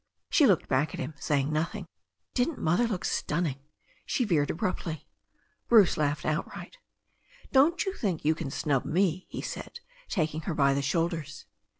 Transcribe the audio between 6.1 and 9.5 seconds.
outright. "Don't you think you can snub me," he